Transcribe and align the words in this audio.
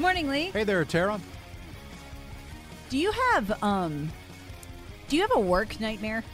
Good 0.00 0.04
morning, 0.04 0.30
Lee. 0.30 0.44
Hey 0.46 0.64
there, 0.64 0.82
Tara. 0.86 1.20
Do 2.88 2.96
you 2.96 3.12
have 3.12 3.62
um 3.62 4.10
do 5.08 5.16
you 5.16 5.20
have 5.20 5.32
a 5.34 5.38
work 5.38 5.78
nightmare? 5.78 6.24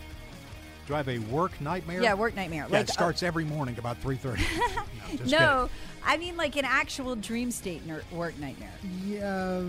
Do 0.87 0.95
I 0.95 0.99
have 0.99 1.09
a 1.09 1.19
work 1.19 1.61
nightmare? 1.61 2.01
Yeah, 2.01 2.15
work 2.15 2.37
nightmare. 2.37 2.67
Yeah, 2.71 2.79
like 2.79 2.89
it 2.89 2.93
starts 2.93 3.25
every 3.25 3.45
morning 3.45 3.77
about 3.77 4.01
3.30. 4.01 4.39
no, 5.11 5.17
just 5.17 5.33
No, 5.33 5.69
I 6.05 6.17
mean 6.17 6.37
like 6.37 6.55
an 6.55 6.65
actual 6.65 7.17
dream 7.17 7.51
state 7.51 7.85
ner- 7.85 8.05
work 8.13 8.39
nightmare. 8.39 8.71
Yeah, 9.05 9.65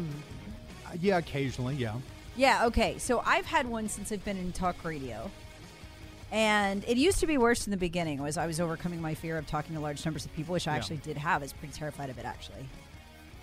yeah, 1.01 1.17
occasionally, 1.17 1.73
yeah. 1.73 1.95
Yeah, 2.35 2.67
okay. 2.67 2.99
So 2.99 3.23
I've 3.25 3.47
had 3.47 3.67
one 3.67 3.89
since 3.89 4.11
I've 4.11 4.23
been 4.23 4.37
in 4.37 4.51
talk 4.51 4.75
radio. 4.85 5.31
And 6.31 6.83
it 6.87 6.97
used 6.97 7.19
to 7.21 7.25
be 7.25 7.39
worse 7.39 7.65
in 7.65 7.71
the 7.71 7.77
beginning 7.77 8.21
was 8.21 8.37
I 8.37 8.45
was 8.45 8.59
overcoming 8.59 9.01
my 9.01 9.15
fear 9.15 9.39
of 9.39 9.47
talking 9.47 9.73
to 9.73 9.81
large 9.81 10.05
numbers 10.05 10.23
of 10.23 10.35
people, 10.35 10.53
which 10.53 10.67
I 10.67 10.73
Yeah. 10.73 10.77
actually 10.77 10.97
did 10.97 11.17
have. 11.17 11.41
I 11.41 11.45
was 11.45 11.53
pretty 11.53 11.73
terrified 11.73 12.11
of 12.11 12.19
it 12.19 12.25
actually. 12.25 12.69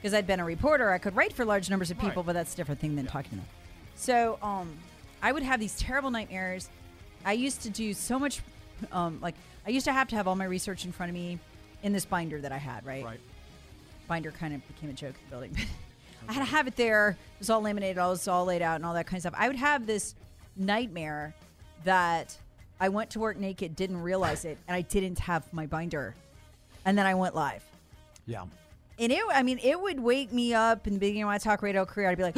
Because 0.04 0.12
I'd 0.12 0.26
been 0.26 0.38
a 0.38 0.44
reporter, 0.44 0.90
I 0.90 0.98
could 0.98 1.16
write 1.16 1.32
for 1.32 1.46
large 1.46 1.70
numbers 1.70 1.90
of 1.90 1.96
people, 1.96 2.16
Right. 2.16 2.26
but 2.26 2.32
that's 2.34 2.52
a 2.52 2.56
different 2.58 2.78
thing 2.78 2.94
than 2.94 3.06
talking 3.06 3.30
to 3.30 3.36
them. 3.36 3.46
So 3.96 4.38
um, 4.42 4.76
I 5.22 5.32
would 5.32 5.42
have 5.42 5.58
these 5.58 5.78
terrible 5.78 6.10
nightmares. 6.10 6.68
I 7.24 7.32
used 7.32 7.62
to 7.62 7.70
do 7.70 7.94
so 7.94 8.18
much, 8.18 8.42
um, 8.92 9.18
like 9.22 9.34
I 9.66 9.70
used 9.70 9.86
to 9.86 9.94
have 9.94 10.08
to 10.08 10.16
have 10.16 10.28
all 10.28 10.36
my 10.36 10.44
research 10.44 10.84
in 10.84 10.92
front 10.92 11.08
of 11.08 11.14
me 11.14 11.38
in 11.82 11.94
this 11.94 12.04
binder 12.04 12.38
that 12.42 12.52
I 12.52 12.58
had, 12.58 12.84
right? 12.84 13.02
Right. 13.02 13.20
binder 14.06 14.30
kind 14.30 14.54
of 14.54 14.60
became 14.68 14.90
a 14.90 14.92
joke 14.92 15.14
in 15.14 15.24
the 15.24 15.30
building. 15.30 15.56
I 16.28 16.34
had 16.34 16.40
to 16.40 16.50
have 16.50 16.66
it 16.66 16.76
there. 16.76 17.16
It 17.36 17.38
was 17.38 17.48
all 17.48 17.62
laminated, 17.62 17.96
all 17.96 18.10
it 18.10 18.12
was 18.12 18.28
all 18.28 18.44
laid 18.44 18.60
out, 18.60 18.74
and 18.76 18.84
all 18.84 18.92
that 18.92 19.06
kind 19.06 19.16
of 19.16 19.22
stuff. 19.22 19.34
I 19.38 19.48
would 19.48 19.56
have 19.56 19.86
this 19.86 20.14
nightmare 20.54 21.34
that 21.84 22.36
I 22.78 22.90
went 22.90 23.08
to 23.12 23.20
work 23.20 23.38
naked, 23.38 23.74
didn't 23.74 24.02
realize 24.02 24.44
it, 24.44 24.58
and 24.68 24.74
I 24.76 24.82
didn't 24.82 25.20
have 25.20 25.50
my 25.50 25.64
binder, 25.64 26.14
and 26.84 26.98
then 26.98 27.06
I 27.06 27.14
went 27.14 27.34
live. 27.34 27.64
Yeah. 28.26 28.44
And 28.98 29.10
it, 29.12 29.20
I 29.32 29.42
mean, 29.42 29.58
it 29.62 29.80
would 29.80 29.98
wake 30.00 30.32
me 30.32 30.54
up 30.54 30.86
in 30.86 30.92
the 30.94 30.98
beginning 31.00 31.22
of 31.22 31.26
my 31.28 31.38
talk 31.38 31.62
radio 31.62 31.84
career. 31.84 32.08
I'd 32.08 32.16
be 32.18 32.22
like, 32.24 32.36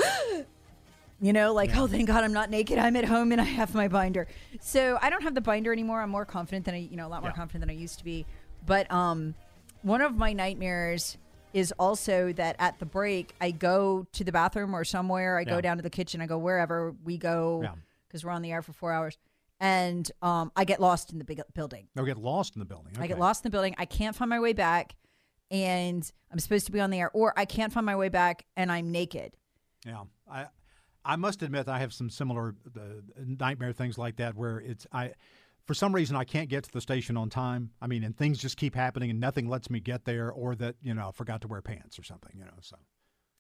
you 1.21 1.33
know, 1.33 1.53
like, 1.53 1.75
oh, 1.77 1.87
thank 1.87 2.07
God 2.09 2.25
I'm 2.25 2.33
not 2.33 2.51
naked. 2.51 2.79
I'm 2.79 2.97
at 2.97 3.05
home 3.05 3.33
and 3.33 3.41
I 3.41 3.45
have 3.45 3.75
my 3.75 3.89
binder. 3.89 4.27
So 4.61 4.99
I 5.01 5.11
don't 5.11 5.23
have 5.23 5.35
the 5.35 5.41
binder 5.41 5.73
anymore. 5.73 6.01
I'm 6.03 6.11
more 6.11 6.25
confident 6.25 6.65
than 6.65 6.75
I, 6.75 6.79
you 6.79 6.97
know, 6.97 7.07
a 7.07 7.09
lot 7.11 7.23
more 7.23 7.31
Yeah. 7.31 7.37
confident 7.37 7.61
than 7.63 7.71
I 7.71 7.79
used 7.79 7.99
to 7.99 8.05
be. 8.05 8.27
But 8.67 8.91
um, 8.91 9.35
one 9.83 10.01
of 10.01 10.17
my 10.17 10.33
nightmares 10.33 11.19
is 11.55 11.73
also 11.79 12.33
that 12.35 12.57
at 12.59 12.79
the 12.79 12.87
break, 12.87 13.35
I 13.41 13.51
go 13.51 14.07
to 14.13 14.25
the 14.25 14.33
bathroom 14.33 14.75
or 14.75 14.85
somewhere. 14.85 15.39
I 15.39 15.45
go 15.45 15.61
down 15.61 15.77
to 15.79 15.83
the 15.83 15.91
kitchen. 15.91 16.21
I 16.21 16.27
go 16.27 16.37
wherever 16.39 16.95
we 17.05 17.17
go 17.17 17.61
Yeah. 17.63 17.73
because 18.09 18.25
we're 18.25 18.33
on 18.33 18.43
the 18.43 18.53
air 18.53 18.61
for 18.63 18.73
four 18.73 18.93
hours. 18.93 19.17
And 19.59 20.11
um, 20.21 20.53
I 20.55 20.65
get 20.65 20.81
lost 20.81 21.13
in 21.13 21.19
the 21.19 21.25
big 21.25 21.41
building. 21.55 21.87
They'll 21.95 22.05
get 22.05 22.19
lost 22.19 22.57
in 22.57 22.61
the 22.61 22.67
building. 22.67 22.93
I 22.99 23.07
get 23.07 23.19
lost 23.19 23.43
in 23.45 23.51
the 23.51 23.55
building. 23.55 23.75
I 23.79 23.87
can't 23.87 24.15
find 24.15 24.29
my 24.29 24.39
way 24.39 24.53
back, 24.53 24.97
and 25.51 26.11
I'm 26.33 26.39
supposed 26.39 26.67
to 26.67 26.73
be 26.73 26.81
on 26.81 26.91
the 26.91 27.01
air, 27.01 27.11
or 27.13 27.33
I 27.37 27.45
can't 27.45 27.73
find 27.73 27.87
my 27.87 27.97
way 27.97 28.09
back 28.09 28.45
and 28.57 28.71
I'm 28.71 28.91
naked. 28.93 29.33
Yeah. 29.85 30.05
I 30.31 30.47
I 31.05 31.17
must 31.17 31.43
admit 31.43 31.69
I 31.69 31.79
have 31.79 31.93
some 31.93 32.11
similar 32.11 32.55
uh, 32.77 32.81
nightmare 33.25 33.73
things 33.73 33.97
like 33.97 34.17
that 34.17 34.35
where 34.35 34.59
it's 34.59 34.87
I 34.93 35.13
for 35.67 35.75
some 35.75 35.95
reason 35.95 36.17
I 36.17 36.25
can't 36.25 36.49
get 36.49 36.65
to 36.65 36.73
the 36.73 36.81
station 36.81 37.17
on 37.17 37.31
time. 37.31 37.71
I 37.81 37.87
mean, 37.87 38.03
and 38.05 38.17
things 38.17 38.39
just 38.39 38.57
keep 38.57 38.75
happening 38.75 39.11
and 39.11 39.21
nothing 39.21 39.49
lets 39.49 39.71
me 39.71 39.81
get 39.81 40.05
there 40.05 40.31
or 40.31 40.55
that, 40.57 40.77
you 40.83 40.95
know, 40.95 41.09
I 41.09 41.13
forgot 41.13 41.41
to 41.43 41.49
wear 41.49 41.61
pants 41.63 41.99
or 41.99 42.03
something, 42.03 42.33
you 42.37 42.45
know. 42.45 42.59
So, 42.61 42.77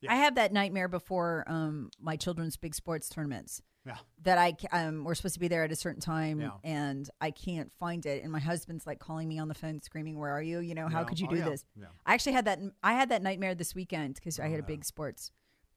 Yeah. 0.00 0.12
I 0.12 0.16
have 0.16 0.34
that 0.36 0.52
nightmare 0.52 0.88
before 0.88 1.44
um, 1.46 1.90
my 2.00 2.16
children's 2.16 2.56
big 2.56 2.74
sports 2.74 3.08
tournaments 3.08 3.62
yeah. 3.86 3.96
that 4.24 4.36
I 4.38 4.54
um, 4.72 5.04
we're 5.04 5.14
supposed 5.14 5.34
to 5.34 5.40
be 5.40 5.48
there 5.48 5.62
at 5.64 5.70
a 5.72 5.76
certain 5.76 6.00
time 6.00 6.40
Yeah. 6.40 6.50
and 6.64 7.08
I 7.20 7.30
can't 7.30 7.70
find 7.78 8.04
it, 8.04 8.22
and 8.22 8.32
my 8.32 8.40
husband's 8.40 8.86
like 8.86 8.98
calling 8.98 9.28
me 9.28 9.38
on 9.38 9.48
the 9.48 9.54
phone, 9.54 9.80
screaming, 9.80 10.18
"Where 10.18 10.30
are 10.32 10.42
you? 10.42 10.58
You 10.60 10.74
know, 10.74 10.88
how 10.88 11.00
Yeah. 11.00 11.04
could 11.06 11.20
you 11.20 11.26
Oh, 11.28 11.34
do 11.34 11.36
yeah. 11.36 11.48
this?" 11.50 11.64
I 12.04 12.14
actually 12.14 12.32
had 12.32 12.44
that. 12.46 12.58
I 12.82 12.94
had 12.94 13.08
that 13.10 13.22
nightmare 13.22 13.54
this 13.54 13.74
weekend 13.74 14.14
because 14.16 14.38
I 14.40 14.48
had 14.48 14.58
a 14.60 14.64
big 14.64 14.84
sports 14.84 15.30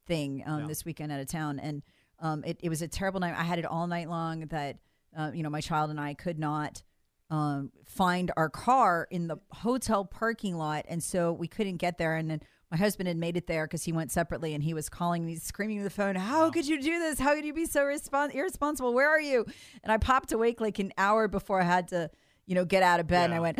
thing 0.07 0.43
um, 0.45 0.67
this 0.67 0.83
weekend 0.85 1.11
out 1.11 1.19
of 1.19 1.27
town, 1.27 1.59
and 1.59 1.83
um, 2.19 2.43
it, 2.43 2.59
it 2.63 2.69
was 2.69 2.81
a 2.81 2.87
terrible 2.87 3.19
night. 3.19 3.35
I 3.37 3.43
had 3.43 3.59
it 3.59 3.65
all 3.65 3.87
night 3.87 4.09
long. 4.09 4.41
That 4.47 4.77
uh, 5.17 5.31
you 5.33 5.43
know, 5.43 5.49
my 5.49 5.61
child 5.61 5.89
and 5.89 5.99
I 5.99 6.13
could 6.13 6.39
not 6.39 6.83
um, 7.31 7.71
find 7.85 8.31
our 8.35 8.49
car 8.49 9.07
in 9.11 9.27
the 9.27 9.37
hotel 9.51 10.03
parking 10.05 10.55
lot, 10.55 10.85
and 10.89 11.03
so 11.03 11.31
we 11.31 11.47
couldn't 11.47 11.77
get 11.77 11.97
there. 11.99 12.15
And 12.15 12.29
then 12.29 12.41
my 12.71 12.77
husband 12.77 13.07
had 13.07 13.17
made 13.17 13.35
it 13.37 13.47
there 13.47 13.65
because 13.65 13.83
he 13.83 13.91
went 13.91 14.11
separately, 14.11 14.53
and 14.53 14.63
he 14.63 14.73
was 14.73 14.89
calling 14.89 15.25
me, 15.25 15.35
screaming 15.35 15.77
to 15.79 15.83
the 15.83 15.89
phone, 15.89 16.15
"How 16.15 16.49
could 16.51 16.67
you 16.67 16.81
do 16.81 16.99
this? 16.99 17.19
How 17.19 17.33
could 17.35 17.45
you 17.45 17.53
be 17.53 17.65
so 17.65 17.81
respons- 17.81 18.33
irresponsible? 18.33 18.93
Where 18.93 19.09
are 19.09 19.19
you?" 19.21 19.45
And 19.83 19.91
I 19.91 19.97
popped 19.97 20.31
awake 20.31 20.61
like 20.61 20.79
an 20.79 20.91
hour 20.97 21.27
before 21.27 21.61
I 21.61 21.65
had 21.65 21.87
to, 21.89 22.09
you 22.45 22.55
know, 22.55 22.65
get 22.65 22.83
out 22.83 22.99
of 22.99 23.07
bed, 23.07 23.25
and 23.25 23.33
I 23.33 23.39
went. 23.39 23.57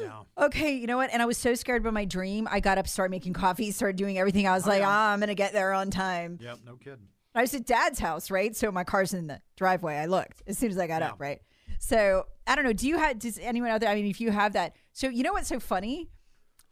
Yeah. 0.00 0.22
Okay, 0.36 0.72
you 0.74 0.88
know 0.88 0.96
what? 0.96 1.10
And 1.12 1.22
I 1.22 1.24
was 1.26 1.38
so 1.38 1.54
scared 1.54 1.80
about 1.82 1.92
my 1.92 2.04
dream. 2.04 2.48
I 2.50 2.58
got 2.58 2.78
up, 2.78 2.88
started 2.88 3.12
making 3.12 3.32
coffee, 3.34 3.70
started 3.70 3.94
doing 3.96 4.18
everything. 4.18 4.48
I 4.48 4.52
was 4.54 4.66
like, 4.66 4.80
yeah. 4.80 4.88
ah, 4.88 5.12
I'm 5.12 5.20
gonna 5.20 5.36
get 5.36 5.52
there 5.52 5.72
on 5.72 5.92
time. 5.92 6.38
Yep, 6.42 6.58
no 6.66 6.74
kidding. 6.74 7.06
I 7.32 7.42
was 7.42 7.54
at 7.54 7.64
dad's 7.64 8.00
house, 8.00 8.28
right? 8.28 8.54
So 8.56 8.72
my 8.72 8.82
car's 8.82 9.14
in 9.14 9.28
the 9.28 9.40
driveway. 9.56 9.94
I 9.96 10.06
looked 10.06 10.42
as 10.48 10.58
soon 10.58 10.72
as 10.72 10.78
I 10.78 10.88
got 10.88 11.00
Yeah. 11.02 11.10
up, 11.10 11.20
right? 11.20 11.40
So 11.78 12.26
I 12.48 12.56
don't 12.56 12.64
know. 12.64 12.72
Do 12.72 12.88
you 12.88 12.98
have? 12.98 13.20
Does 13.20 13.38
anyone 13.38 13.70
out 13.70 13.80
there? 13.80 13.88
I 13.90 13.94
mean, 13.94 14.06
if 14.06 14.20
you 14.20 14.32
have 14.32 14.54
that, 14.54 14.74
so 14.92 15.08
you 15.08 15.22
know 15.22 15.32
what's 15.32 15.46
so 15.48 15.60
funny? 15.60 16.10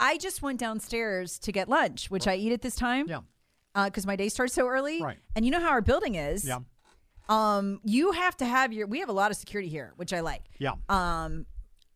I 0.02 0.18
just 0.18 0.42
went 0.42 0.58
downstairs 0.60 1.38
to 1.40 1.52
get 1.52 1.68
lunch, 1.68 2.10
which 2.10 2.26
I 2.26 2.34
eat 2.36 2.52
at 2.52 2.60
this 2.62 2.74
time. 2.74 3.06
Yeah. 3.08 3.20
Because 3.86 4.04
my 4.06 4.16
day 4.16 4.28
starts 4.28 4.52
so 4.52 4.66
early. 4.66 5.00
Right. 5.00 5.18
And 5.34 5.44
you 5.46 5.50
know 5.50 5.60
how 5.60 5.70
our 5.70 5.80
building 5.80 6.16
is. 6.16 6.44
Yeah. 6.46 6.58
Um, 7.28 7.80
you 7.84 8.12
have 8.12 8.36
to 8.38 8.44
have 8.44 8.72
your. 8.72 8.86
We 8.86 9.00
have 9.00 9.08
a 9.08 9.12
lot 9.14 9.30
of 9.30 9.36
security 9.36 9.68
here, 9.70 9.92
which 9.96 10.12
I 10.12 10.20
like 10.20 10.42
Yeah. 10.58 10.72
um, 10.88 11.46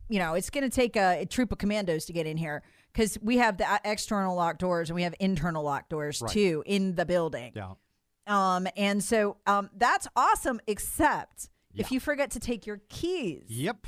you 0.08 0.18
know, 0.20 0.34
it's 0.34 0.50
going 0.50 0.62
to 0.64 0.70
take 0.74 0.94
a, 0.96 1.22
a 1.22 1.26
troop 1.26 1.50
of 1.52 1.58
commandos 1.58 2.04
to 2.06 2.12
get 2.12 2.26
in 2.28 2.36
here 2.36 2.62
because 2.92 3.18
we 3.20 3.38
have 3.38 3.58
the 3.58 3.70
uh, 3.70 3.78
external 3.84 4.36
locked 4.36 4.60
doors 4.60 4.88
and 4.88 4.94
we 4.94 5.02
have 5.02 5.14
internal 5.18 5.64
locked 5.64 5.90
doors 5.90 6.22
Right. 6.22 6.30
too 6.30 6.62
in 6.64 6.94
the 6.94 7.04
building. 7.04 7.52
yeah. 7.56 7.72
Um, 8.28 8.66
and 8.76 9.02
so 9.04 9.36
um, 9.46 9.68
that's 9.76 10.06
awesome, 10.16 10.60
except 10.66 11.48
if 11.74 11.90
you 11.92 12.00
forget 12.00 12.30
to 12.32 12.40
take 12.40 12.66
your 12.66 12.80
keys. 12.88 13.44
Yep. 13.48 13.86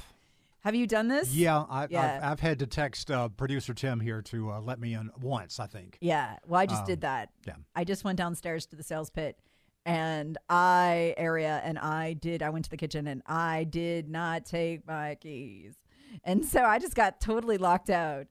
Have 0.63 0.75
you 0.75 0.87
done 0.87 1.09
this? 1.09 1.33
Yeah, 1.33 1.65
I, 1.71 1.87
Yeah. 1.89 2.21
I've, 2.23 2.33
I've 2.33 2.41
had 2.41 2.59
to 2.59 2.67
text 2.67 3.11
uh, 3.11 3.29
producer 3.29 3.75
Tim 3.75 4.01
here 4.01 4.21
to 4.23 4.51
uh, 4.53 4.61
let 4.61 4.79
me 4.81 4.95
in 4.95 5.11
once, 5.21 5.61
I 5.61 5.67
think. 5.67 5.99
Yeah. 6.01 6.37
Well, 6.47 6.61
I 6.61 6.67
just 6.67 6.83
Um, 6.83 6.87
did 6.87 7.01
that. 7.03 7.31
yeah. 7.47 7.55
I 7.75 7.85
just 7.85 8.05
went 8.05 8.19
downstairs 8.19 8.67
to 8.67 8.77
the 8.77 8.83
sales 8.83 9.09
pit 9.11 9.39
and 9.87 10.37
I 10.49 11.15
area 11.17 11.61
and 11.65 11.79
I 11.79 12.13
did 12.15 12.43
I 12.43 12.51
went 12.51 12.65
to 12.67 12.71
the 12.71 12.77
kitchen 12.77 13.07
and 13.07 13.23
I 13.27 13.65
did 13.65 14.09
not 14.11 14.45
take 14.47 14.87
my 14.87 15.15
keys. 15.15 15.77
And 16.25 16.45
so 16.45 16.63
I 16.65 16.79
just 16.79 16.95
got 16.95 17.21
totally 17.21 17.57
locked 17.59 17.89
out 17.91 18.27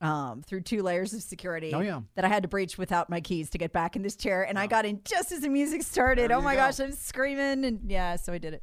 um, 0.00 0.40
through 0.42 0.62
two 0.62 0.82
layers 0.82 1.12
of 1.12 1.20
security 1.22 1.74
Oh, 1.74 1.80
yeah. 1.80 2.00
that 2.14 2.24
I 2.24 2.28
had 2.28 2.42
to 2.44 2.48
breach 2.48 2.78
without 2.78 3.10
my 3.10 3.20
keys 3.20 3.50
to 3.50 3.58
get 3.58 3.70
back 3.72 3.96
in 3.96 4.02
this 4.02 4.16
chair. 4.16 4.44
And 4.44 4.58
I 4.58 4.66
got 4.66 4.86
in 4.86 5.00
just 5.04 5.30
as 5.30 5.40
the 5.40 5.50
music 5.50 5.82
started. 5.82 6.30
There 6.30 6.38
oh 6.38 6.40
my 6.40 6.54
go. 6.54 6.62
gosh, 6.62 6.80
I'm 6.80 6.92
screaming. 6.92 7.66
And 7.66 7.90
yeah, 7.90 8.16
so 8.16 8.32
I 8.32 8.38
did 8.38 8.54
it. 8.54 8.62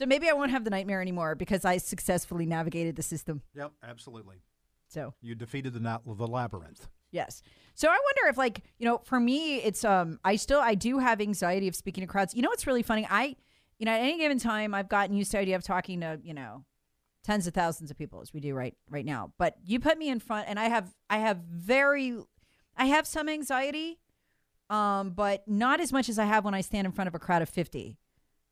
So 0.00 0.06
maybe 0.06 0.28
I 0.30 0.32
won't 0.32 0.50
have 0.50 0.64
the 0.64 0.70
nightmare 0.70 1.02
anymore 1.02 1.34
because 1.34 1.64
I 1.64 1.76
successfully 1.76 2.46
navigated 2.46 2.96
the 2.96 3.02
system. 3.02 3.42
Yep, 3.54 3.72
absolutely. 3.82 4.36
So 4.88 5.14
You 5.20 5.34
defeated 5.34 5.74
the, 5.74 6.00
the 6.06 6.26
labyrinth. 6.26 6.88
Yes. 7.10 7.42
So 7.74 7.88
I 7.88 7.92
wonder 7.92 8.30
if 8.30 8.38
like, 8.38 8.62
you 8.78 8.86
know, 8.86 8.98
for 9.04 9.20
me 9.20 9.56
it's 9.56 9.84
um 9.84 10.18
I 10.24 10.36
still 10.36 10.60
I 10.60 10.74
do 10.74 10.98
have 10.98 11.20
anxiety 11.20 11.68
of 11.68 11.74
speaking 11.74 12.02
to 12.02 12.06
crowds. 12.06 12.34
You 12.34 12.42
know 12.42 12.48
what's 12.48 12.66
really 12.66 12.82
funny? 12.82 13.06
I 13.10 13.36
you 13.78 13.86
know, 13.86 13.92
at 13.92 14.00
any 14.00 14.18
given 14.18 14.38
time, 14.38 14.74
I've 14.74 14.90
gotten 14.90 15.16
used 15.16 15.30
to 15.30 15.38
the 15.38 15.40
idea 15.40 15.56
of 15.56 15.62
talking 15.62 16.00
to, 16.00 16.20
you 16.22 16.34
know, 16.34 16.64
tens 17.24 17.46
of 17.46 17.54
thousands 17.54 17.90
of 17.90 17.96
people 17.96 18.20
as 18.20 18.32
we 18.32 18.40
do 18.40 18.54
right 18.54 18.74
right 18.90 19.06
now. 19.06 19.32
But 19.38 19.56
you 19.64 19.80
put 19.80 19.96
me 19.98 20.08
in 20.10 20.20
front, 20.20 20.48
and 20.48 20.58
I 20.58 20.68
have 20.68 20.94
I 21.08 21.18
have 21.18 21.38
very, 21.38 22.18
I 22.76 22.86
have 22.86 23.06
some 23.06 23.28
anxiety, 23.28 23.98
um, 24.68 25.10
but 25.10 25.48
not 25.48 25.80
as 25.80 25.92
much 25.92 26.10
as 26.10 26.18
I 26.18 26.26
have 26.26 26.44
when 26.44 26.54
I 26.54 26.60
stand 26.60 26.86
in 26.86 26.92
front 26.92 27.08
of 27.08 27.14
a 27.14 27.18
crowd 27.18 27.40
of 27.40 27.48
fifty, 27.48 27.96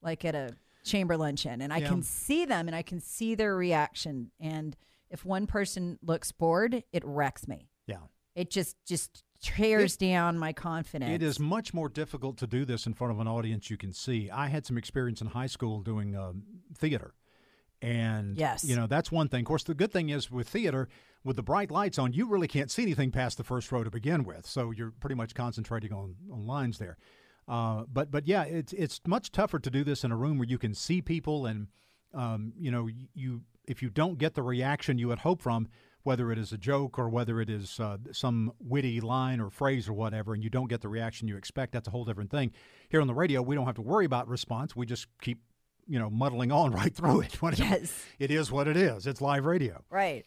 like 0.03 0.25
at 0.25 0.35
a 0.35 0.57
chamber 0.89 1.17
luncheon, 1.17 1.61
and 1.63 1.73
I 1.73 1.79
Yeah. 1.79 1.89
can 1.89 2.03
see 2.03 2.45
them 2.45 2.67
and 2.67 2.75
I 2.75 2.83
can 2.83 3.01
see 3.01 3.35
their 3.37 3.55
reaction. 3.57 4.33
And 4.41 4.77
if 5.11 5.25
one 5.25 5.47
person 5.47 5.99
looks 6.03 6.33
bored, 6.33 6.83
it 6.93 7.05
wrecks 7.05 7.47
me. 7.47 7.69
Yeah. 7.87 7.99
It 8.35 8.51
just 8.51 8.77
just 8.85 9.23
tears 9.41 9.97
down 9.97 10.37
my 10.37 10.53
confidence. 10.53 11.13
It 11.13 11.23
is 11.23 11.39
much 11.39 11.73
more 11.73 11.89
difficult 11.89 12.39
to 12.39 12.47
do 12.49 12.65
this 12.65 12.87
in 12.87 12.95
front 12.95 13.13
of 13.13 13.21
an 13.21 13.29
audience 13.29 13.71
you 13.71 13.77
can 13.77 13.93
see. 13.93 14.29
I 14.31 14.49
had 14.49 14.67
some 14.67 14.77
experience 14.77 15.21
in 15.21 15.29
high 15.29 15.47
school 15.47 15.81
doing 15.81 16.17
um, 16.17 16.43
theater. 16.77 17.15
And, 17.81 18.37
Yes. 18.37 18.65
you 18.65 18.75
know, 18.75 18.89
that's 18.89 19.13
one 19.13 19.29
thing. 19.29 19.41
Of 19.43 19.47
course, 19.47 19.63
the 19.63 19.75
good 19.75 19.93
thing 19.93 20.09
is 20.09 20.29
with 20.31 20.49
theater, 20.49 20.89
with 21.23 21.37
the 21.37 21.45
bright 21.45 21.71
lights 21.71 21.97
on, 21.99 22.13
you 22.13 22.27
really 22.29 22.49
can't 22.49 22.71
see 22.73 22.83
anything 22.83 23.13
past 23.13 23.37
the 23.39 23.45
first 23.45 23.71
row 23.71 23.85
to 23.85 23.91
begin 23.91 24.25
with. 24.25 24.47
So 24.47 24.73
you're 24.73 24.91
pretty 24.91 25.15
much 25.15 25.35
concentrating 25.35 25.93
on, 25.93 26.17
on 26.33 26.45
lines 26.45 26.79
there. 26.79 26.99
Uh, 27.49 27.85
but 27.93 28.11
but 28.11 28.27
yeah, 28.29 28.43
it's 28.43 28.73
it's 28.75 29.01
much 29.07 29.33
tougher 29.33 29.59
to 29.59 29.71
do 29.71 29.83
this 29.83 30.05
in 30.05 30.13
a 30.13 30.17
room 30.17 30.39
where 30.39 30.47
you 30.49 30.59
can 30.59 30.75
see 30.75 31.01
people 31.01 31.47
and 31.47 31.69
um, 32.15 32.53
you 32.59 32.71
know 32.71 32.89
you 33.15 33.41
if 33.67 33.83
you 33.83 33.89
don't 33.91 34.19
get 34.19 34.35
the 34.35 34.43
reaction 34.43 34.99
you 34.99 35.09
would 35.09 35.21
hope 35.21 35.41
from 35.43 35.69
whether 36.05 36.31
it 36.33 36.39
is 36.39 36.53
a 36.53 36.59
joke 36.59 36.99
or 36.99 37.09
whether 37.09 37.41
it 37.41 37.51
is 37.51 37.81
uh, 37.81 37.97
some 38.13 38.53
witty 38.61 38.99
line 39.01 39.41
or 39.41 39.51
phrase 39.51 39.89
or 39.89 39.93
whatever, 39.93 40.33
and 40.33 40.43
you 40.43 40.49
don't 40.49 40.69
get 40.69 40.81
the 40.81 40.89
reaction 40.89 41.29
you 41.29 41.37
expect, 41.37 41.73
that's 41.73 41.87
a 41.89 41.91
whole 41.91 42.05
different 42.05 42.31
thing. 42.31 42.51
Here 42.89 43.01
on 43.01 43.07
the 43.07 43.13
radio, 43.15 43.43
we 43.43 43.55
don't 43.55 43.67
have 43.67 43.75
to 43.75 43.83
worry 43.83 44.07
about 44.07 44.27
response. 44.29 44.75
We 44.77 44.87
just 44.87 45.07
keep 45.21 45.39
you 45.87 45.99
know 45.99 46.09
muddling 46.11 46.53
on 46.53 46.71
right 46.81 46.95
through 46.95 47.23
it. 47.23 47.37
It- 47.43 47.59
Yes. 47.59 48.05
it 48.19 48.31
is 48.31 48.51
what 48.53 48.69
it 48.69 48.77
is. 48.77 49.07
It's 49.07 49.21
live 49.21 49.45
radio. 49.47 49.83
Right. 49.91 50.25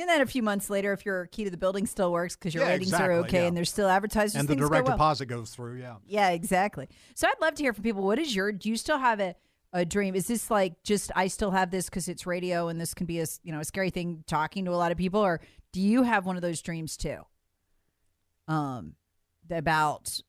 And 0.00 0.08
then 0.08 0.20
a 0.20 0.26
few 0.26 0.42
months 0.42 0.70
later, 0.70 0.92
if 0.92 1.06
your 1.06 1.26
key 1.26 1.44
to 1.44 1.50
the 1.50 1.56
building 1.56 1.86
still 1.86 2.12
works 2.12 2.34
because 2.34 2.52
your 2.52 2.64
Yeah, 2.64 2.70
ratings 2.70 2.88
exactly, 2.88 3.14
are 3.14 3.18
okay 3.20 3.42
yeah. 3.42 3.46
and 3.46 3.56
there's 3.56 3.70
still 3.70 3.88
advertisers, 3.88 4.34
and 4.34 4.48
the 4.48 4.56
direct 4.56 4.86
go 4.86 4.90
well. 4.90 4.96
deposit 4.96 5.26
goes 5.26 5.50
through. 5.50 5.76
Yeah. 5.76 5.96
Yeah, 6.06 6.30
exactly. 6.30 6.88
So 7.14 7.28
I'd 7.28 7.40
love 7.40 7.54
to 7.54 7.62
hear 7.62 7.72
from 7.72 7.84
people. 7.84 8.02
What 8.02 8.18
is 8.18 8.34
your? 8.34 8.50
Do 8.50 8.68
you 8.68 8.76
still 8.76 8.98
have 8.98 9.20
a, 9.20 9.36
a 9.72 9.84
dream? 9.84 10.16
Is 10.16 10.26
this 10.26 10.50
like 10.50 10.82
just 10.82 11.12
I 11.14 11.28
still 11.28 11.52
have 11.52 11.70
this 11.70 11.84
because 11.86 12.08
it's 12.08 12.26
radio 12.26 12.68
and 12.68 12.80
this 12.80 12.92
can 12.92 13.06
be 13.06 13.20
a 13.20 13.26
you 13.44 13.52
know 13.52 13.60
a 13.60 13.64
scary 13.64 13.90
thing 13.90 14.24
talking 14.26 14.64
to 14.64 14.72
a 14.72 14.76
lot 14.76 14.90
of 14.90 14.98
people, 14.98 15.20
or 15.20 15.40
do 15.72 15.80
you 15.80 16.02
have 16.02 16.26
one 16.26 16.34
of 16.34 16.42
those 16.42 16.60
dreams 16.60 16.96
too? 16.96 17.18
Um, 18.48 18.94
about 19.48 20.20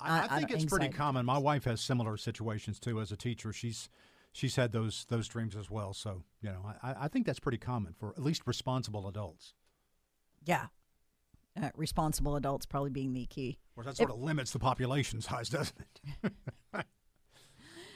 I, 0.00 0.08
uh, 0.08 0.22
I 0.22 0.24
uh, 0.24 0.38
think 0.38 0.50
it's 0.50 0.64
pretty 0.64 0.88
common. 0.88 1.24
My 1.26 1.38
wife 1.38 1.64
has 1.64 1.80
similar 1.80 2.16
situations 2.16 2.78
too. 2.80 3.00
As 3.00 3.12
a 3.12 3.16
teacher, 3.16 3.52
she's 3.52 3.88
she's 4.32 4.56
had 4.56 4.72
those 4.72 5.06
those 5.08 5.28
dreams 5.28 5.56
as 5.56 5.70
well. 5.70 5.92
So 5.94 6.22
you 6.40 6.50
know, 6.50 6.64
I, 6.82 6.94
I 7.00 7.08
think 7.08 7.26
that's 7.26 7.40
pretty 7.40 7.58
common 7.58 7.94
for 7.98 8.10
at 8.10 8.22
least 8.22 8.42
responsible 8.46 9.08
adults. 9.08 9.54
yeah, 10.44 10.66
uh, 11.60 11.70
responsible 11.74 12.36
adults 12.36 12.66
probably 12.66 12.90
being 12.90 13.12
the 13.12 13.26
key. 13.26 13.58
Of 13.70 13.74
course, 13.74 13.86
that 13.86 13.96
sort 13.96 14.10
of 14.10 14.20
limits 14.20 14.52
the 14.52 14.58
population 14.58 15.20
size, 15.20 15.48
doesn't 15.48 15.78
it? 16.22 16.32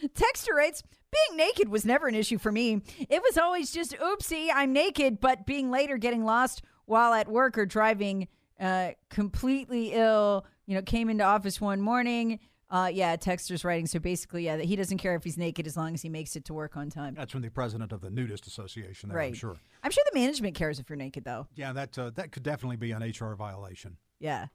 Texter 0.15 0.55
writes, 0.55 0.83
being 1.11 1.37
naked 1.37 1.69
was 1.69 1.85
never 1.85 2.09
an 2.09 2.15
issue 2.15 2.39
for 2.39 2.51
me. 2.51 2.83
It 3.09 3.23
was 3.23 3.39
always 3.39 3.71
just, 3.71 3.97
oopsie, 3.99 4.49
I'm 4.53 4.73
naked, 4.73 5.21
but 5.21 5.47
being 5.47 5.71
late 5.71 5.91
or 5.91 5.99
getting 5.99 6.25
lost 6.25 6.63
while 6.87 7.13
at 7.13 7.29
work 7.29 7.57
or 7.59 7.67
driving 7.67 8.29
uh, 8.59 8.93
completely 9.11 9.93
ill, 9.93 10.45
you 10.67 10.75
know, 10.75 10.83
came 10.83 11.09
into 11.09 11.25
office 11.25 11.61
one 11.61 11.81
morning. 11.81 12.41
Uh, 12.73 12.89
yeah, 12.91 13.17
Texter's 13.17 13.65
writing. 13.67 13.87
So 13.87 13.99
basically, 13.99 14.47
yeah, 14.47 14.57
that 14.57 14.65
he 14.65 14.77
doesn't 14.77 14.97
care 14.97 15.15
if 15.15 15.23
he's 15.23 15.37
naked 15.37 15.67
as 15.67 15.77
long 15.77 15.93
as 15.93 16.01
he 16.01 16.09
makes 16.09 16.37
it 16.37 16.47
to 16.47 16.55
work 16.55 16.75
on 16.75 16.89
time. 16.89 17.15
That's 17.15 17.31
from 17.31 17.43
the 17.43 17.51
president 17.51 17.93
of 17.93 18.01
the 18.01 18.09
Nudist 18.09 18.47
Association. 18.47 19.11
There, 19.11 19.19
right. 19.19 19.29
I'm 19.29 19.35
sure. 19.35 19.57
I'm 19.83 19.91
sure 19.91 20.03
the 20.11 20.19
management 20.19 20.55
cares 20.55 20.79
if 20.81 20.89
you're 20.89 20.97
naked, 20.97 21.23
though. 21.25 21.47
Yeah, 21.55 21.75
that 21.75 21.99
uh, 21.99 22.11
that 22.15 22.33
could 22.33 22.43
definitely 22.43 22.79
be 22.79 22.93
an 22.93 23.03
HR 23.03 23.35
violation. 23.35 23.99
Yeah. 24.19 24.47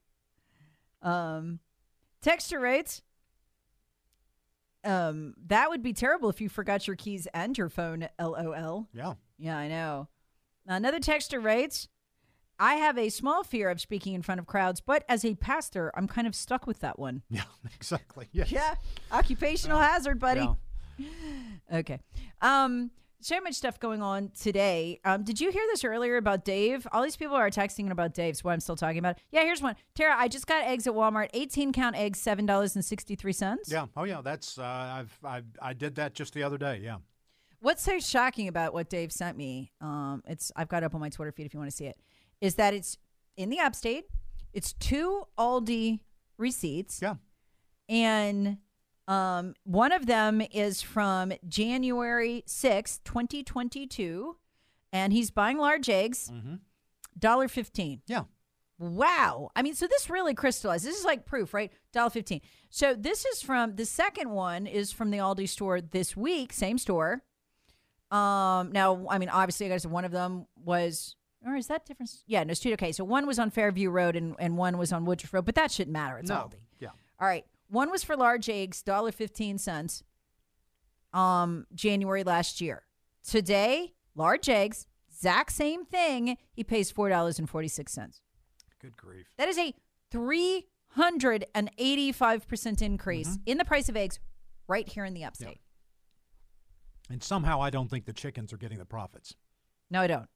Um, 1.03 1.59
Texter 2.25 2.59
writes, 2.59 3.03
um, 4.83 5.35
that 5.45 5.69
would 5.69 5.83
be 5.83 5.93
terrible 5.93 6.29
if 6.29 6.41
you 6.41 6.49
forgot 6.49 6.87
your 6.87 6.95
keys 6.95 7.27
and 7.35 7.55
your 7.55 7.69
phone. 7.69 8.09
LOL. 8.19 8.87
Yeah. 8.93 9.13
Yeah, 9.37 9.57
I 9.57 9.67
know. 9.67 10.07
Another 10.65 10.99
texter 10.99 11.43
writes, 11.43 11.87
I 12.59 12.75
have 12.75 12.97
a 12.97 13.09
small 13.09 13.43
fear 13.43 13.69
of 13.69 13.79
speaking 13.79 14.13
in 14.13 14.21
front 14.21 14.39
of 14.39 14.47
crowds, 14.47 14.81
but 14.81 15.03
as 15.07 15.23
a 15.23 15.35
pastor, 15.35 15.91
I'm 15.95 16.07
kind 16.07 16.27
of 16.27 16.35
stuck 16.35 16.65
with 16.67 16.79
that 16.79 16.97
one. 16.99 17.21
Yeah. 17.29 17.43
Exactly. 17.75 18.27
Yes. 18.31 18.51
Yeah. 18.51 18.75
Occupational 19.11 19.79
hazard, 19.79 20.19
buddy. 20.19 20.41
Yeah. 20.97 21.05
Okay. 21.71 21.99
Um, 22.41 22.91
so 23.19 23.39
much 23.41 23.55
stuff 23.55 23.79
going 23.79 24.01
on 24.01 24.31
today. 24.39 24.99
Um, 25.03 25.23
did 25.23 25.41
you 25.41 25.51
hear 25.51 25.63
this 25.71 25.83
earlier 25.83 26.17
about 26.17 26.45
Dave? 26.45 26.87
All 26.91 27.03
these 27.03 27.17
people 27.17 27.35
are 27.35 27.49
texting 27.49 27.91
about 27.91 28.13
Dave, 28.13 28.37
so 28.37 28.41
why 28.43 28.53
I'm 28.53 28.59
still 28.59 28.75
talking 28.77 28.99
about 28.99 29.17
it. 29.17 29.23
Yeah, 29.31 29.41
here's 29.43 29.61
one. 29.61 29.75
Tara, 29.95 30.15
I 30.17 30.27
just 30.27 30.47
got 30.47 30.63
eggs 30.63 30.87
at 30.87 30.93
Walmart. 30.93 31.29
18 31.33 31.73
count 31.73 31.95
eggs, 31.97 32.19
$7.63. 32.23 33.57
Yeah. 33.67 33.87
Oh, 33.95 34.05
yeah. 34.05 34.21
That's 34.23 34.57
uh, 34.57 34.63
I've 34.63 35.17
I 35.23 35.41
I 35.61 35.73
did 35.73 35.95
that 35.95 36.13
just 36.13 36.33
the 36.33 36.43
other 36.43 36.57
day. 36.57 36.79
Yeah. 36.83 36.97
What's 37.59 37.83
so 37.83 37.99
shocking 37.99 38.47
about 38.47 38.73
what 38.73 38.89
Dave 38.89 39.11
sent 39.11 39.35
me? 39.35 39.71
Um, 39.81 40.23
it's 40.27 40.51
I've 40.55 40.67
got 40.69 40.83
it 40.83 40.85
up 40.85 40.93
on 40.95 41.01
my 41.01 41.09
Twitter 41.09 41.31
feed 41.31 41.45
if 41.47 41.53
you 41.53 41.59
want 41.59 41.71
to 41.71 41.75
see 41.75 41.85
it. 41.85 41.97
Is 42.41 42.55
that 42.55 42.73
it's 42.73 42.97
in 43.35 43.49
the 43.49 43.59
upstate. 43.59 44.05
It's 44.53 44.73
two 44.73 45.23
Aldi 45.37 45.99
receipts, 46.37 47.01
Yeah. 47.01 47.15
and 47.89 48.57
um, 49.07 49.53
one 49.63 49.91
of 49.91 50.05
them 50.05 50.41
is 50.51 50.81
from 50.81 51.31
January 51.47 52.43
sixth, 52.45 53.03
twenty 53.03 53.43
twenty 53.43 53.87
two, 53.87 54.37
and 54.91 55.13
he's 55.13 55.31
buying 55.31 55.57
large 55.57 55.89
eggs, 55.89 56.31
dollar 57.17 57.47
fifteen. 57.47 58.01
Yeah. 58.07 58.23
Wow. 58.79 59.49
I 59.55 59.63
mean, 59.63 59.73
so 59.73 59.87
this 59.87 60.07
really 60.09 60.35
crystallized. 60.35 60.85
This 60.85 60.97
is 60.99 61.05
like 61.05 61.25
proof, 61.25 61.53
right? 61.53 61.71
Dollar 61.93 62.09
fifteen. 62.11 62.41
So 62.69 62.93
this 62.93 63.25
is 63.25 63.41
from 63.41 63.75
the 63.75 63.85
second 63.85 64.29
one 64.29 64.67
is 64.67 64.91
from 64.91 65.09
the 65.09 65.17
Aldi 65.17 65.49
store 65.49 65.81
this 65.81 66.15
week, 66.17 66.53
same 66.53 66.77
store. 66.77 67.23
Um, 68.11 68.71
now, 68.71 69.05
I 69.09 69.17
mean, 69.17 69.29
obviously, 69.29 69.65
I 69.65 69.69
guess 69.69 69.85
one 69.85 70.05
of 70.05 70.11
them 70.11 70.45
was, 70.63 71.15
or 71.45 71.55
is 71.55 71.67
that 71.67 71.85
different? 71.85 72.11
Yeah, 72.25 72.43
no, 72.43 72.51
it's 72.51 72.59
two. 72.59 72.73
Okay, 72.73 72.91
so 72.91 73.03
one 73.03 73.25
was 73.27 73.39
on 73.39 73.49
Fairview 73.51 73.89
Road 73.89 74.15
and, 74.15 74.35
and 74.39 74.57
one 74.57 74.77
was 74.77 74.91
on 74.91 75.05
Woodruff 75.05 75.33
Road, 75.33 75.45
but 75.45 75.55
that 75.55 75.71
shouldn't 75.71 75.93
matter. 75.93 76.17
It's 76.17 76.29
No. 76.29 76.35
Aldi. 76.35 76.59
Yeah. 76.79 76.89
All 77.19 77.27
right. 77.27 77.45
One 77.69 77.91
was 77.91 78.03
for 78.03 78.15
large 78.15 78.49
eggs, 78.49 78.81
dollar 78.81 79.11
fifteen 79.11 79.57
cents. 79.57 80.03
Um, 81.13 81.65
January 81.73 82.23
last 82.23 82.61
year. 82.61 82.83
Today, 83.25 83.93
large 84.15 84.47
eggs, 84.49 84.87
exact 85.09 85.51
same 85.51 85.85
thing. 85.85 86.37
He 86.53 86.63
pays 86.63 86.91
four 86.91 87.09
dollars 87.09 87.39
and 87.39 87.49
forty 87.49 87.67
six 87.67 87.91
cents. 87.93 88.21
Good 88.81 88.95
grief. 88.95 89.27
That 89.37 89.49
is 89.49 89.57
a 89.57 89.73
three 90.11 90.67
hundred 90.91 91.45
and 91.55 91.69
eighty 91.77 92.11
five 92.11 92.47
percent 92.47 92.81
increase 92.81 93.37
in 93.45 93.57
the 93.57 93.65
price 93.65 93.89
of 93.89 93.97
eggs, 93.97 94.19
right 94.67 94.87
here 94.87 95.05
in 95.05 95.13
the 95.13 95.23
upstate. 95.23 95.59
And 97.09 97.23
somehow 97.23 97.61
I 97.61 97.69
don't 97.69 97.89
think 97.89 98.05
the 98.05 98.13
chickens 98.13 98.51
are 98.53 98.57
getting 98.57 98.77
the 98.79 98.85
profits. 98.85 99.33
No, 99.89 100.01
I 100.01 100.07
don't. 100.07 100.27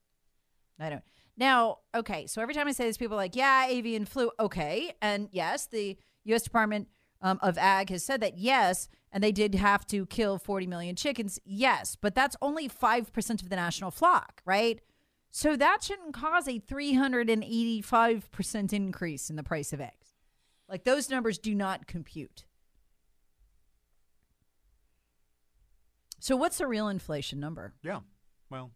I 0.79 0.89
don't. 0.89 1.03
Now, 1.37 1.77
okay, 1.95 2.27
so 2.27 2.41
every 2.41 2.53
time 2.53 2.67
I 2.67 2.71
say 2.71 2.85
this, 2.85 2.97
people 2.97 3.15
are 3.15 3.17
like, 3.17 3.35
yeah, 3.35 3.65
avian 3.67 4.05
flu. 4.05 4.31
Okay. 4.39 4.93
And 5.01 5.27
yes, 5.31 5.65
the 5.65 5.97
U.S. 6.25 6.43
Department 6.43 6.87
um, 7.21 7.39
of 7.41 7.57
Ag 7.57 7.89
has 7.89 8.03
said 8.03 8.21
that, 8.21 8.37
yes, 8.37 8.89
and 9.11 9.23
they 9.23 9.31
did 9.31 9.55
have 9.55 9.87
to 9.87 10.05
kill 10.07 10.37
40 10.37 10.67
million 10.67 10.95
chickens. 10.95 11.39
Yes, 11.45 11.97
but 11.99 12.13
that's 12.15 12.35
only 12.41 12.69
5% 12.69 13.41
of 13.41 13.49
the 13.49 13.55
national 13.55 13.91
flock, 13.91 14.41
right? 14.45 14.81
So 15.29 15.55
that 15.55 15.83
shouldn't 15.83 16.13
cause 16.13 16.45
a 16.47 16.59
385% 16.59 18.73
increase 18.73 19.29
in 19.29 19.37
the 19.37 19.43
price 19.43 19.71
of 19.71 19.79
eggs. 19.79 20.17
Like 20.67 20.83
those 20.83 21.09
numbers 21.09 21.37
do 21.37 21.55
not 21.55 21.87
compute. 21.87 22.43
So 26.19 26.35
what's 26.35 26.57
the 26.59 26.67
real 26.67 26.87
inflation 26.87 27.39
number? 27.39 27.73
Yeah. 27.81 28.01
Well, 28.49 28.71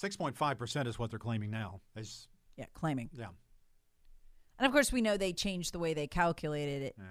6.5% 0.00 0.86
is 0.86 0.98
what 0.98 1.10
they're 1.10 1.18
claiming 1.18 1.50
now. 1.50 1.80
Is 1.96 2.28
Yeah, 2.56 2.66
claiming. 2.74 3.10
yeah. 3.12 3.28
And 4.58 4.66
of 4.66 4.72
course, 4.72 4.90
we 4.92 5.02
know 5.02 5.16
they 5.16 5.32
changed 5.32 5.72
the 5.74 5.78
way 5.78 5.94
they 5.94 6.06
calculated 6.06 6.82
it 6.82 6.94
Yeah. 6.98 7.04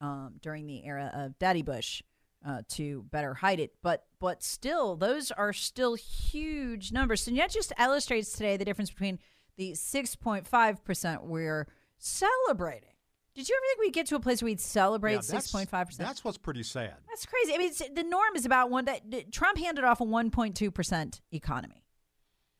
um, 0.00 0.34
during 0.42 0.66
the 0.66 0.84
era 0.84 1.10
of 1.14 1.38
Daddy 1.38 1.62
Bush 1.62 2.02
uh, 2.44 2.62
to 2.68 3.02
better 3.10 3.34
hide 3.34 3.60
it. 3.60 3.74
But 3.82 4.06
but 4.18 4.42
still, 4.42 4.96
those 4.96 5.30
are 5.30 5.52
still 5.52 5.94
huge 5.94 6.92
numbers. 6.92 7.26
And 7.28 7.38
that 7.38 7.50
just 7.50 7.72
illustrates 7.78 8.32
today 8.32 8.56
the 8.56 8.64
difference 8.64 8.90
between 8.90 9.18
the 9.56 9.74
six 9.74 10.14
point 10.16 10.46
five 10.46 10.84
percent 10.84 11.24
we're 11.24 11.66
celebrating. 11.98 12.88
Did 13.34 13.48
you 13.48 13.54
ever 13.56 13.64
think 13.68 13.80
we'd 13.80 13.92
get 13.94 14.06
to 14.08 14.16
a 14.16 14.20
place 14.20 14.42
where 14.42 14.46
we'd 14.50 14.60
celebrate 14.60 15.14
Yeah, 15.14 15.20
six 15.20 15.50
point 15.52 15.68
five 15.70 15.86
percent? 15.86 16.06
That's 16.06 16.24
what's 16.24 16.38
pretty 16.38 16.62
sad. 16.62 16.94
That's 17.08 17.24
crazy. 17.26 17.54
I 17.54 17.58
mean, 17.58 17.72
the 17.94 18.02
norm 18.02 18.34
is 18.36 18.44
about 18.44 18.70
one. 18.70 18.86
That 18.86 19.10
that 19.10 19.32
Trump 19.32 19.56
handed 19.58 19.84
off 19.84 20.00
a 20.00 20.04
one 20.04 20.30
point 20.30 20.56
two 20.56 20.70
percent 20.70 21.20
economy, 21.32 21.79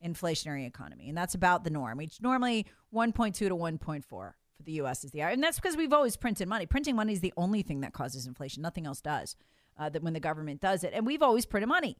inflationary 0.04 0.66
economy, 0.66 1.08
and 1.08 1.16
that's 1.16 1.34
about 1.34 1.64
the 1.64 1.70
norm. 1.70 2.00
It's 2.00 2.20
normally 2.20 2.66
one 2.90 3.12
point 3.12 3.34
two 3.34 3.48
to 3.48 3.54
one 3.54 3.78
point 3.78 4.04
four 4.04 4.36
for 4.56 4.62
the 4.62 4.72
U.S. 4.72 5.04
is 5.04 5.10
the 5.10 5.22
and 5.22 5.42
that's 5.42 5.58
because 5.58 5.76
we've 5.76 5.92
always 5.92 6.16
printed 6.16 6.48
money. 6.48 6.66
Printing 6.66 6.96
money 6.96 7.12
is 7.12 7.20
the 7.20 7.32
only 7.36 7.62
thing 7.62 7.80
that 7.80 7.92
causes 7.92 8.26
inflation. 8.26 8.62
Nothing 8.62 8.86
else 8.86 9.00
does. 9.00 9.36
uh, 9.78 9.88
that 9.88 10.02
when 10.02 10.12
the 10.12 10.20
government 10.20 10.60
does 10.60 10.84
it, 10.84 10.92
and 10.94 11.06
we've 11.06 11.22
always 11.22 11.46
printed 11.46 11.68
money. 11.68 11.96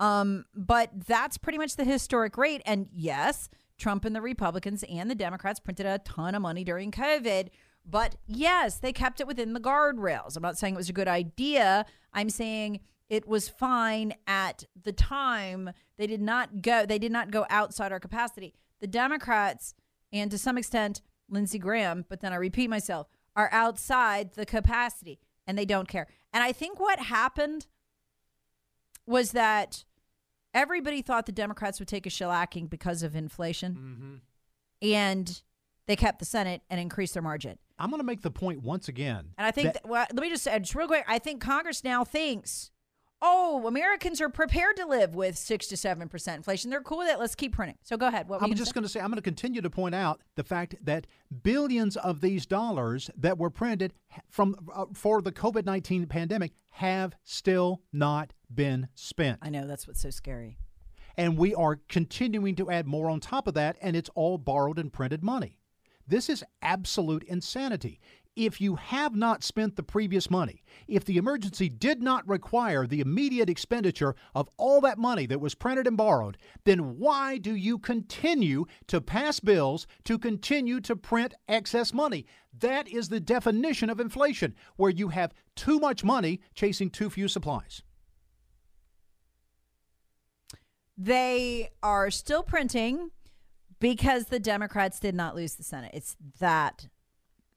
Um, 0.00 0.44
but 0.54 0.90
that's 1.06 1.38
pretty 1.38 1.58
much 1.58 1.76
the 1.76 1.84
historic 1.84 2.36
rate. 2.36 2.62
And 2.66 2.88
yes, 2.92 3.48
Trump 3.78 4.04
and 4.04 4.14
the 4.14 4.20
Republicans 4.20 4.84
and 4.88 5.10
the 5.10 5.14
Democrats 5.14 5.60
printed 5.60 5.86
a 5.86 5.98
ton 5.98 6.34
of 6.34 6.42
money 6.42 6.64
during 6.64 6.90
COVID. 6.90 7.48
But 7.84 8.16
yes, 8.26 8.78
they 8.78 8.92
kept 8.92 9.20
it 9.20 9.26
within 9.26 9.54
the 9.54 9.60
guardrails. 9.60 10.36
I'm 10.36 10.42
not 10.42 10.58
saying 10.58 10.74
it 10.74 10.78
was 10.78 10.88
a 10.88 10.92
good 10.92 11.08
idea. 11.08 11.84
I'm 12.12 12.30
saying 12.30 12.80
it 13.08 13.26
was 13.26 13.48
fine 13.48 14.14
at 14.26 14.64
the 14.80 14.92
time. 14.92 15.70
They 15.98 16.06
did 16.06 16.22
not 16.22 16.62
go. 16.62 16.86
They 16.86 16.98
did 16.98 17.12
not 17.12 17.30
go 17.30 17.46
outside 17.50 17.92
our 17.92 18.00
capacity. 18.00 18.54
The 18.80 18.86
Democrats 18.86 19.74
and 20.12 20.30
to 20.30 20.38
some 20.38 20.58
extent 20.58 21.02
Lindsey 21.28 21.58
Graham, 21.58 22.04
but 22.08 22.20
then 22.20 22.32
I 22.32 22.36
repeat 22.36 22.68
myself, 22.68 23.08
are 23.36 23.48
outside 23.52 24.32
the 24.34 24.44
capacity 24.46 25.20
and 25.46 25.56
they 25.56 25.64
don't 25.64 25.88
care. 25.88 26.06
And 26.32 26.42
I 26.42 26.52
think 26.52 26.78
what 26.78 26.98
happened 26.98 27.66
was 29.06 29.32
that 29.32 29.84
everybody 30.54 31.02
thought 31.02 31.26
the 31.26 31.32
Democrats 31.32 31.78
would 31.78 31.88
take 31.88 32.06
a 32.06 32.10
shellacking 32.10 32.68
because 32.68 33.02
of 33.02 33.14
inflation. 33.14 33.74
Mm-hmm. 33.74 34.88
And 34.88 35.42
they 35.86 35.96
kept 35.96 36.18
the 36.18 36.24
Senate 36.24 36.62
and 36.68 36.80
increased 36.80 37.14
their 37.14 37.22
margin. 37.22 37.58
I'm 37.78 37.90
going 37.90 38.00
to 38.00 38.06
make 38.06 38.22
the 38.22 38.30
point 38.30 38.62
once 38.62 38.88
again. 38.88 39.30
And 39.38 39.46
I 39.46 39.50
think, 39.50 39.74
that, 39.74 39.88
well, 39.88 40.06
let 40.12 40.20
me 40.20 40.28
just 40.28 40.44
say, 40.44 40.58
just 40.58 40.74
real 40.74 40.86
quick. 40.86 41.04
I 41.08 41.18
think 41.18 41.40
Congress 41.40 41.82
now 41.84 42.04
thinks, 42.04 42.71
oh, 43.22 43.66
Americans 43.66 44.20
are 44.20 44.28
prepared 44.28 44.76
to 44.76 44.84
live 44.84 45.14
with 45.14 45.38
six 45.38 45.68
to 45.68 45.76
seven 45.76 46.08
percent 46.08 46.38
inflation. 46.38 46.70
They're 46.70 46.82
cool 46.82 46.98
with 46.98 47.08
it. 47.08 47.18
Let's 47.18 47.34
keep 47.34 47.54
printing. 47.54 47.78
So 47.82 47.96
go 47.96 48.08
ahead. 48.08 48.28
What 48.28 48.42
I'm 48.42 48.54
just 48.54 48.74
going 48.74 48.82
to 48.82 48.88
say, 48.88 49.00
I'm 49.00 49.06
going 49.06 49.16
to 49.16 49.22
continue 49.22 49.62
to 49.62 49.70
point 49.70 49.94
out 49.94 50.20
the 50.34 50.44
fact 50.44 50.74
that 50.82 51.06
billions 51.42 51.96
of 51.96 52.20
these 52.20 52.44
dollars 52.44 53.08
that 53.16 53.38
were 53.38 53.50
printed 53.50 53.94
from 54.28 54.56
uh, 54.74 54.86
for 54.92 55.22
the 55.22 55.32
COVID-19 55.32 56.08
pandemic 56.08 56.52
have 56.70 57.14
still 57.22 57.80
not 57.92 58.32
been 58.52 58.88
spent. 58.94 59.38
I 59.40 59.50
know 59.50 59.66
that's 59.66 59.86
what's 59.86 60.00
so 60.00 60.10
scary. 60.10 60.58
And 61.16 61.36
we 61.36 61.54
are 61.54 61.78
continuing 61.88 62.56
to 62.56 62.70
add 62.70 62.86
more 62.86 63.10
on 63.10 63.20
top 63.20 63.46
of 63.46 63.54
that, 63.54 63.76
and 63.82 63.94
it's 63.94 64.10
all 64.14 64.38
borrowed 64.38 64.78
and 64.78 64.92
printed 64.92 65.22
money. 65.22 65.58
This 66.06 66.28
is 66.28 66.44
absolute 66.62 67.22
insanity. 67.24 68.00
If 68.34 68.62
you 68.62 68.76
have 68.76 69.14
not 69.14 69.44
spent 69.44 69.76
the 69.76 69.82
previous 69.82 70.30
money, 70.30 70.62
if 70.88 71.04
the 71.04 71.18
emergency 71.18 71.68
did 71.68 72.02
not 72.02 72.26
require 72.26 72.86
the 72.86 73.00
immediate 73.00 73.50
expenditure 73.50 74.14
of 74.34 74.48
all 74.56 74.80
that 74.80 74.96
money 74.96 75.26
that 75.26 75.40
was 75.40 75.54
printed 75.54 75.86
and 75.86 75.98
borrowed, 75.98 76.38
then 76.64 76.98
why 76.98 77.36
do 77.36 77.54
you 77.54 77.78
continue 77.78 78.64
to 78.86 79.02
pass 79.02 79.38
bills 79.38 79.86
to 80.04 80.18
continue 80.18 80.80
to 80.80 80.96
print 80.96 81.34
excess 81.46 81.92
money? 81.92 82.24
That 82.58 82.88
is 82.88 83.10
the 83.10 83.20
definition 83.20 83.90
of 83.90 84.00
inflation, 84.00 84.54
where 84.76 84.90
you 84.90 85.08
have 85.08 85.34
too 85.54 85.78
much 85.78 86.02
money 86.02 86.40
chasing 86.54 86.88
too 86.88 87.10
few 87.10 87.28
supplies. 87.28 87.82
They 90.96 91.70
are 91.82 92.10
still 92.10 92.42
printing 92.42 93.10
because 93.78 94.26
the 94.26 94.38
Democrats 94.38 95.00
did 95.00 95.14
not 95.14 95.34
lose 95.34 95.56
the 95.56 95.64
Senate. 95.64 95.90
It's 95.92 96.16
that 96.38 96.88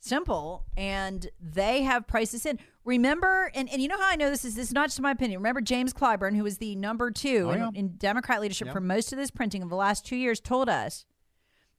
simple. 0.06 0.66
And 0.78 1.28
they 1.40 1.82
have 1.84 2.08
prices 2.08 2.46
in. 2.46 2.60
Remember, 2.84 3.52
and, 3.56 3.68
and 3.70 3.82
you 3.82 3.88
know 3.88 3.98
how 3.98 4.10
I 4.12 4.16
know 4.16 4.30
this 4.30 4.46
is 4.46 4.56
this 4.56 4.68
is 4.68 4.74
not 4.74 4.88
just 4.90 5.02
my 5.02 5.12
opinion. 5.12 5.40
Remember 5.40 5.62
James 5.62 5.92
Clyburn, 5.94 6.36
who 6.36 6.44
was 6.44 6.60
the 6.60 6.76
number 6.76 7.10
two 7.12 7.50
Oh, 7.52 7.56
yeah. 7.56 7.68
in, 7.70 7.76
in 7.76 7.88
Democrat 7.98 8.42
leadership 8.42 8.68
Yeah. 8.68 8.74
for 8.74 8.80
most 8.82 9.12
of 9.12 9.18
this 9.18 9.32
printing 9.32 9.64
of 9.64 9.70
the 9.70 9.76
last 9.76 10.06
two 10.06 10.16
years, 10.16 10.40
told 10.40 10.70
us 10.70 11.06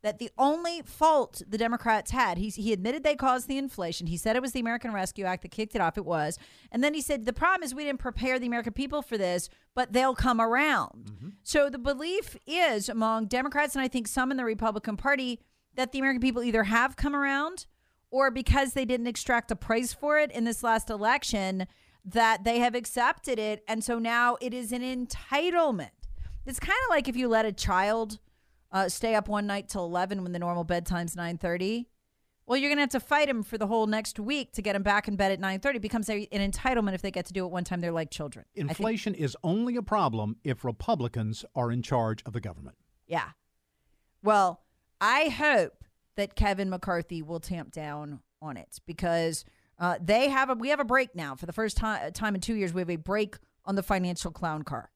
that 0.02 0.18
the 0.18 0.30
only 0.36 0.82
fault 0.82 1.42
the 1.48 1.58
Democrats 1.58 2.10
had, 2.10 2.38
he, 2.38 2.48
he 2.50 2.72
admitted 2.72 3.02
they 3.02 3.14
caused 3.16 3.48
the 3.48 3.56
inflation. 3.58 4.06
He 4.08 4.16
said 4.16 4.36
it 4.36 4.42
was 4.42 4.52
the 4.52 4.60
American 4.60 4.92
Rescue 4.92 5.24
Act 5.24 5.42
that 5.42 5.50
kicked 5.50 5.74
it 5.74 5.80
off. 5.80 5.96
It 5.96 6.04
was. 6.04 6.38
And 6.70 6.82
then 6.84 6.92
he 6.94 7.00
said, 7.00 7.24
the 7.24 7.32
problem 7.32 7.62
is 7.64 7.74
we 7.74 7.84
didn't 7.84 7.98
prepare 8.00 8.38
the 8.38 8.46
American 8.46 8.72
people 8.72 9.00
for 9.02 9.16
this, 9.16 9.48
but 9.74 9.92
they'll 9.92 10.14
come 10.14 10.40
around. 10.40 11.06
Mm-hmm. 11.10 11.28
So 11.42 11.70
the 11.70 11.78
belief 11.78 12.36
is 12.46 12.88
among 12.88 13.26
Democrats 13.26 13.74
and 13.74 13.82
I 13.82 13.88
think 13.88 14.06
some 14.06 14.30
in 14.30 14.36
the 14.36 14.44
Republican 14.44 14.96
Party 14.96 15.40
that 15.74 15.92
the 15.92 15.98
American 15.98 16.20
people 16.20 16.42
either 16.42 16.64
have 16.64 16.96
come 16.96 17.14
around 17.16 17.66
or 18.16 18.30
because 18.30 18.72
they 18.72 18.86
didn't 18.86 19.06
extract 19.06 19.50
a 19.50 19.56
price 19.56 19.92
for 19.92 20.18
it 20.18 20.32
in 20.32 20.44
this 20.44 20.62
last 20.62 20.88
election, 20.88 21.66
that 22.02 22.44
they 22.44 22.60
have 22.60 22.74
accepted 22.74 23.38
it. 23.38 23.62
And 23.68 23.84
so 23.84 23.98
now 23.98 24.38
it 24.40 24.54
is 24.54 24.72
an 24.72 24.80
entitlement. 24.80 25.90
It's 26.46 26.58
kind 26.58 26.78
of 26.86 26.90
like 26.90 27.08
if 27.08 27.16
you 27.16 27.28
let 27.28 27.44
a 27.44 27.52
child 27.52 28.18
uh, 28.72 28.88
stay 28.88 29.14
up 29.14 29.28
one 29.28 29.46
night 29.46 29.68
till 29.68 29.84
11 29.84 30.22
when 30.22 30.32
the 30.32 30.38
normal 30.38 30.64
bedtime's 30.64 31.14
9.30 31.14 31.86
well 32.46 32.56
you're 32.58 32.68
going 32.68 32.76
to 32.76 32.82
have 32.82 32.90
to 32.90 33.00
fight 33.00 33.28
him 33.28 33.42
for 33.42 33.56
the 33.58 33.66
whole 33.66 33.86
next 33.86 34.18
week 34.18 34.52
to 34.52 34.60
get 34.60 34.74
him 34.76 34.82
back 34.82 35.08
in 35.08 35.16
bed 35.16 35.30
at 35.32 35.40
9.30 35.40 35.76
it 35.76 35.82
becomes 35.82 36.10
a, 36.10 36.28
an 36.32 36.52
entitlement 36.52 36.94
if 36.94 37.00
they 37.00 37.10
get 37.10 37.26
to 37.26 37.32
do 37.32 37.44
it 37.44 37.50
one 37.50 37.64
time 37.64 37.80
they're 37.80 37.92
like 37.92 38.10
children 38.10 38.44
Inflation 38.54 39.14
is 39.14 39.36
only 39.44 39.76
a 39.76 39.82
problem 39.82 40.36
if 40.42 40.64
Republicans 40.64 41.44
are 41.54 41.70
in 41.70 41.80
charge 41.80 42.22
of 42.26 42.32
the 42.32 42.40
government. 42.40 42.76
yeah 43.06 43.28
well 44.22 44.62
i 45.00 45.28
hope 45.28 45.84
that 46.16 46.34
kevin 46.34 46.68
mccarthy 46.70 47.22
will 47.22 47.40
tamp 47.40 47.72
down 47.72 48.20
on 48.42 48.56
it 48.56 48.80
because 48.86 49.44
uh, 49.78 49.96
they 50.00 50.28
have 50.28 50.50
a 50.50 50.54
we 50.54 50.68
have 50.68 50.80
a 50.80 50.84
break 50.84 51.14
now 51.14 51.34
for 51.34 51.46
the 51.46 51.52
first 51.52 51.76
time 51.76 52.12
time 52.12 52.34
in 52.34 52.40
two 52.40 52.54
years 52.54 52.72
we 52.72 52.80
have 52.80 52.90
a 52.90 52.96
break 52.96 53.36
on 53.64 53.74
the 53.74 53.82
financial 53.82 54.30
clown 54.30 54.62
car 54.62 54.90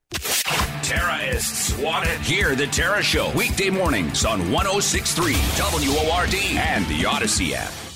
Terrorists 0.83 1.77
want 1.77 2.05
it. 2.05 2.19
Hear 2.19 2.55
the 2.55 2.67
Tara 2.67 3.01
Show 3.01 3.31
weekday 3.31 3.69
mornings 3.69 4.25
on 4.25 4.51
1063 4.51 5.33
WORD 5.57 6.35
and 6.57 6.85
the 6.87 7.05
Odyssey 7.05 7.55
app. 7.55 7.90